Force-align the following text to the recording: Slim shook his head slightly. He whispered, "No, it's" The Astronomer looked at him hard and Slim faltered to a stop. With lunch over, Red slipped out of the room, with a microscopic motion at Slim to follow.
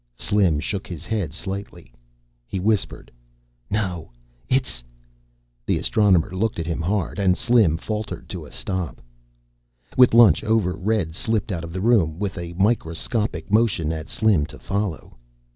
Slim 0.17 0.59
shook 0.59 0.87
his 0.87 1.05
head 1.05 1.31
slightly. 1.31 1.93
He 2.47 2.59
whispered, 2.59 3.11
"No, 3.69 4.09
it's" 4.49 4.83
The 5.67 5.77
Astronomer 5.77 6.31
looked 6.35 6.57
at 6.57 6.65
him 6.65 6.81
hard 6.81 7.19
and 7.19 7.37
Slim 7.37 7.77
faltered 7.77 8.27
to 8.29 8.43
a 8.45 8.51
stop. 8.51 8.99
With 9.95 10.15
lunch 10.15 10.43
over, 10.43 10.73
Red 10.73 11.13
slipped 11.13 11.51
out 11.51 11.63
of 11.63 11.71
the 11.71 11.81
room, 11.81 12.17
with 12.17 12.35
a 12.39 12.53
microscopic 12.53 13.51
motion 13.51 13.91
at 13.93 14.09
Slim 14.09 14.47
to 14.47 14.57
follow. 14.57 15.19